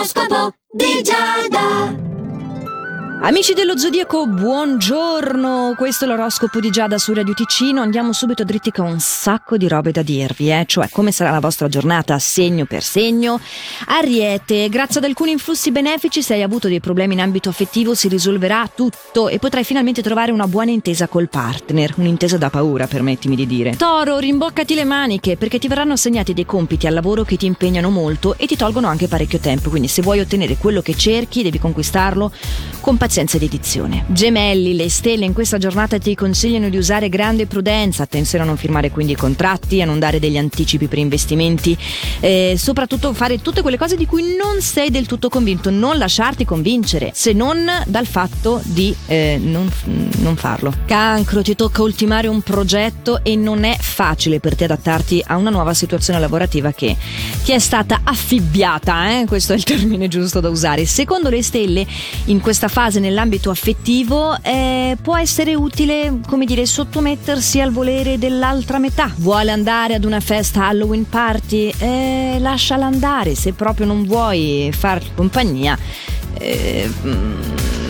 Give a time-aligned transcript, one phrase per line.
[0.00, 2.19] L'oroscopo di Giada.
[3.22, 5.74] Amici dello Zodiaco, buongiorno!
[5.76, 7.82] Questo è l'oroscopo di Giada su Radio Ticino.
[7.82, 10.64] Andiamo subito dritti con un sacco di robe da dirvi, eh?
[10.66, 13.38] cioè come sarà la vostra giornata segno per segno.
[13.88, 18.08] Ariete, grazie ad alcuni influssi benefici, se hai avuto dei problemi in ambito affettivo, si
[18.08, 21.92] risolverà tutto e potrai finalmente trovare una buona intesa col partner.
[21.96, 23.76] Un'intesa da paura, permettimi di dire.
[23.76, 27.90] Toro, rimboccati le maniche perché ti verranno assegnati dei compiti al lavoro che ti impegnano
[27.90, 29.68] molto e ti tolgono anche parecchio tempo.
[29.68, 32.32] Quindi, se vuoi ottenere quello che cerchi, devi conquistarlo
[32.80, 34.04] con pazienza di edizione.
[34.06, 38.56] Gemelli, le stelle in questa giornata ti consigliano di usare grande prudenza, attenzione a non
[38.56, 41.76] firmare quindi contratti, a non dare degli anticipi per investimenti,
[42.20, 46.44] eh, soprattutto fare tutte quelle cose di cui non sei del tutto convinto, non lasciarti
[46.44, 49.68] convincere, se non dal fatto di eh, non,
[50.18, 50.72] non farlo.
[50.86, 55.50] Cancro, ti tocca ultimare un progetto e non è facile per te adattarti a una
[55.50, 56.96] nuova situazione lavorativa che
[57.42, 59.24] ti è stata affibbiata, eh?
[59.26, 60.86] questo è il termine giusto da usare.
[60.86, 61.84] Secondo le stelle,
[62.26, 68.78] in questa fase nell'ambito affettivo eh, può essere utile, come dire, sottomettersi al volere dell'altra
[68.78, 69.12] metà.
[69.16, 71.72] Vuole andare ad una festa Halloween party?
[71.78, 75.76] Eh, lasciala andare, se proprio non vuoi fargli compagnia.
[76.38, 76.88] Eh,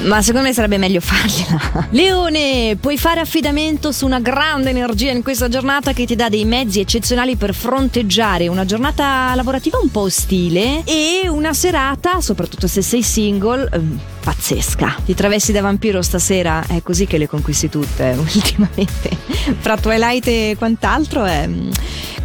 [0.05, 1.89] ma secondo me sarebbe meglio fargliela.
[1.91, 6.45] Leone, puoi fare affidamento su una grande energia in questa giornata che ti dà dei
[6.45, 12.83] mezzi eccezionali per fronteggiare una giornata lavorativa un po' ostile e una serata, soprattutto se
[12.83, 14.97] sei single, ehm, pazzesca.
[15.05, 16.65] Ti travesti da vampiro stasera?
[16.67, 19.17] È così che le conquisti tutte ultimamente.
[19.59, 21.49] Fra Twilight e quant'altro è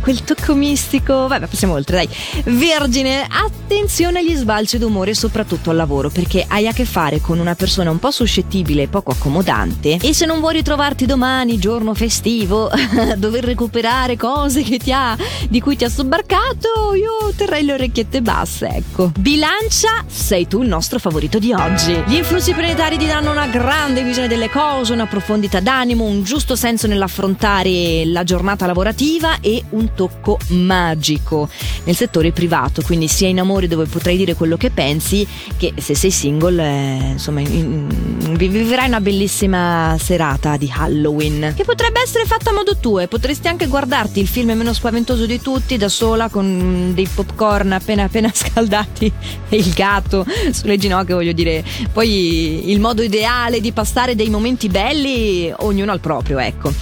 [0.05, 1.25] quel tocco mistico.
[1.27, 2.53] Vabbè, passiamo oltre, dai.
[2.55, 7.55] Vergine, attenzione agli sbalzi d'umore, soprattutto al lavoro, perché hai a che fare con una
[7.55, 9.97] persona un po' suscettibile e poco accomodante.
[9.99, 15.17] E se non vuoi ritrovarti domani, giorno festivo, a dover recuperare cose che ti ha,
[15.49, 19.11] di cui ti ha sobbarcato, io terrei le orecchiette basse, ecco.
[19.17, 21.99] Bilancia, sei tu il nostro favorito di oggi.
[22.05, 26.55] Gli influssi planetari ti danno una grande visione delle cose, una profondità d'animo, un giusto
[26.55, 31.49] senso nell'affrontare la giornata lavorativa e un tocco magico
[31.85, 35.95] nel settore privato, quindi sia in amore dove potrai dire quello che pensi che se
[35.95, 37.87] sei single, eh, insomma, in,
[38.27, 43.07] in, vivrai una bellissima serata di Halloween che potrebbe essere fatta a modo tuo e
[43.07, 48.03] potresti anche guardarti il film meno spaventoso di tutti da sola con dei popcorn appena
[48.03, 49.11] appena scaldati
[49.49, 51.63] e il gatto sulle ginocchia, voglio dire.
[51.91, 56.73] Poi il modo ideale di passare dei momenti belli, ognuno al proprio, ecco.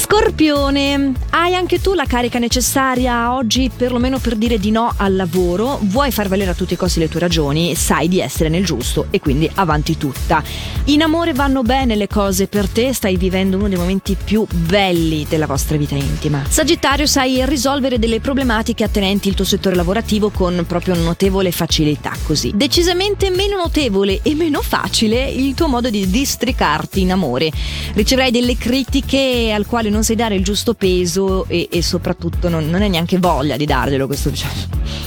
[0.00, 5.78] Scorpione, hai anche tu la carica necessaria oggi perlomeno per dire di no al lavoro,
[5.82, 9.08] vuoi far valere a tutti i costi le tue ragioni, sai di essere nel giusto
[9.10, 10.42] e quindi avanti tutta.
[10.84, 15.26] In amore vanno bene le cose per te, stai vivendo uno dei momenti più belli
[15.28, 16.44] della vostra vita intima.
[16.48, 22.52] Sagittario, sai risolvere delle problematiche attenenti il tuo settore lavorativo con proprio notevole facilità, così.
[22.54, 27.52] Decisamente meno notevole e meno facile il tuo modo di districarti in amore.
[27.92, 32.48] Riceverai delle critiche al quale non non sai dare il giusto peso e, e soprattutto
[32.48, 34.50] non, non hai neanche voglia di darglielo questo cioè,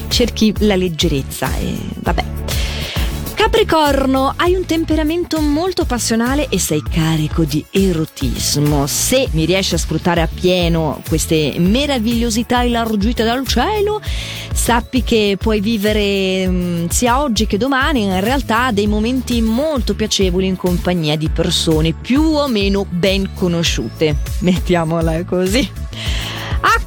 [0.07, 2.42] cerchi la leggerezza e vabbè
[3.43, 8.87] Capricorno, hai un temperamento molto passionale e sei carico di erotismo.
[8.87, 13.99] Se mi riesci a sfruttare appieno queste meravigliosità elargite dal cielo,
[14.53, 20.47] sappi che puoi vivere mm, sia oggi che domani in realtà dei momenti molto piacevoli
[20.47, 24.15] in compagnia di persone più o meno ben conosciute.
[24.39, 25.82] Mettiamola così.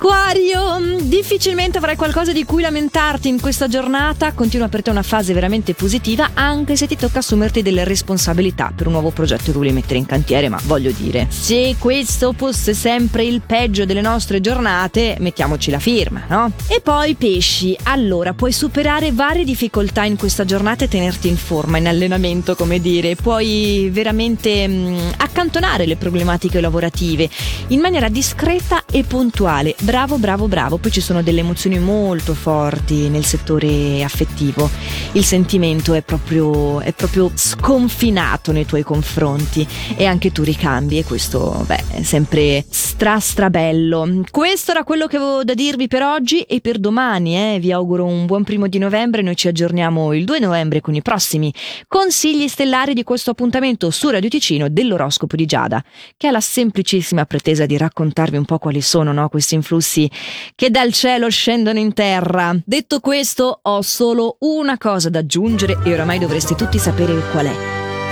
[0.08, 5.32] Acquario, difficilmente avrai qualcosa di cui lamentarti in questa giornata, continua per te una fase
[5.32, 9.72] veramente positiva, anche se ti tocca assumerti delle responsabilità per un nuovo progetto che vuoi
[9.72, 15.16] mettere in cantiere, ma voglio dire, se questo fosse sempre il peggio delle nostre giornate,
[15.18, 16.52] mettiamoci la firma, no?
[16.68, 21.78] E poi pesci, allora puoi superare varie difficoltà in questa giornata e tenerti in forma,
[21.78, 27.28] in allenamento, come dire, puoi veramente mh, mm, accantonare le problematiche lavorative
[27.68, 29.74] in maniera discreta e puntuale male.
[29.96, 30.76] Bravo, bravo, bravo.
[30.76, 34.68] Poi ci sono delle emozioni molto forti nel settore affettivo.
[35.16, 39.66] Il sentimento è proprio, è proprio sconfinato nei tuoi confronti
[39.96, 44.06] e anche tu ricambi e questo, beh, è sempre stra stra bello.
[44.30, 47.58] Questo era quello che avevo da dirvi per oggi e per domani, eh.
[47.58, 49.22] Vi auguro un buon primo di novembre.
[49.22, 51.50] Noi ci aggiorniamo il 2 novembre con i prossimi
[51.88, 55.82] consigli stellari di questo appuntamento su Radio Ticino dell'oroscopo di Giada,
[56.18, 60.10] che ha la semplicissima pretesa di raccontarvi un po' quali sono no, questi influssi
[60.54, 62.54] che dal cielo scendono in terra.
[62.66, 67.54] Detto questo, ho solo una cosa da aggiungere e oramai dovreste tutti sapere qual è.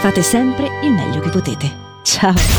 [0.01, 1.73] Fate sempre il meglio che potete.
[2.03, 2.55] Ciao!